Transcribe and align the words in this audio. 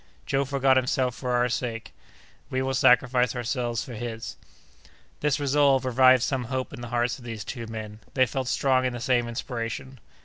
Joe 0.25 0.45
forgot 0.45 0.77
himself 0.77 1.13
for 1.13 1.29
our 1.33 1.47
sake; 1.47 1.93
we 2.49 2.63
will 2.63 2.73
sacrifice 2.73 3.35
ourselves 3.35 3.83
for 3.85 3.93
his!" 3.93 4.35
This 5.19 5.39
resolve 5.39 5.85
revived 5.85 6.23
some 6.23 6.45
hope 6.45 6.73
in 6.73 6.81
the 6.81 6.87
hearts 6.89 7.19
of 7.19 7.23
these 7.23 7.43
two 7.43 7.67
men; 7.67 7.99
they 8.15 8.25
felt 8.25 8.47
strong 8.47 8.83
in 8.83 8.93
the 8.93 8.99
same 8.99 9.27
inspiration. 9.27 9.99